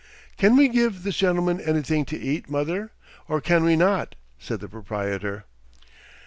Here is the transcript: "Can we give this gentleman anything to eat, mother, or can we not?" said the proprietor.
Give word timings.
"Can 0.35 0.55
we 0.57 0.67
give 0.67 1.03
this 1.03 1.15
gentleman 1.17 1.61
anything 1.61 2.05
to 2.05 2.17
eat, 2.17 2.49
mother, 2.49 2.89
or 3.27 3.39
can 3.39 3.63
we 3.63 3.75
not?" 3.75 4.15
said 4.39 4.59
the 4.59 4.67
proprietor. 4.67 5.45